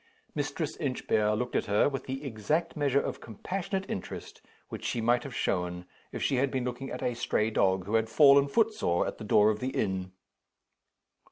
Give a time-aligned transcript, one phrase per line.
[0.33, 5.21] Mistress Inchbare looked at her, with the exact measure of compassionate interest which she might
[5.23, 9.05] have shown if she had been looking at a stray dog who had fallen footsore
[9.05, 10.11] at the door of the inn.